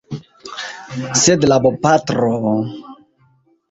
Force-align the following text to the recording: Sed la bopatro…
Sed 1.25 1.47
la 1.53 1.61
bopatro… 1.69 2.35